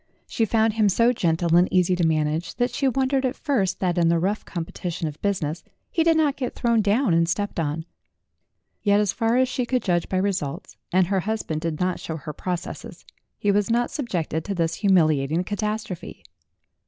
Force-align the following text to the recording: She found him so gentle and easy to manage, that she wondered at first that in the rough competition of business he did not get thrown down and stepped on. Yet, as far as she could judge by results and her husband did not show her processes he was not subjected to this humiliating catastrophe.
She 0.25 0.45
found 0.45 0.73
him 0.73 0.89
so 0.89 1.13
gentle 1.13 1.55
and 1.55 1.71
easy 1.71 1.95
to 1.95 2.03
manage, 2.07 2.55
that 2.55 2.71
she 2.71 2.87
wondered 2.87 3.23
at 3.23 3.35
first 3.35 3.79
that 3.81 3.99
in 3.99 4.07
the 4.09 4.17
rough 4.17 4.43
competition 4.43 5.07
of 5.07 5.21
business 5.21 5.63
he 5.91 6.03
did 6.03 6.17
not 6.17 6.37
get 6.37 6.55
thrown 6.55 6.81
down 6.81 7.13
and 7.13 7.29
stepped 7.29 7.59
on. 7.59 7.85
Yet, 8.81 8.99
as 8.99 9.13
far 9.13 9.37
as 9.37 9.47
she 9.47 9.63
could 9.63 9.83
judge 9.83 10.09
by 10.09 10.17
results 10.17 10.75
and 10.91 11.05
her 11.05 11.19
husband 11.19 11.61
did 11.61 11.79
not 11.79 11.99
show 11.99 12.17
her 12.17 12.33
processes 12.33 13.05
he 13.37 13.51
was 13.51 13.69
not 13.69 13.91
subjected 13.91 14.43
to 14.45 14.55
this 14.55 14.73
humiliating 14.73 15.43
catastrophe. 15.43 16.23